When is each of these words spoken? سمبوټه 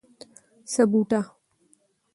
سمبوټه 0.73 1.19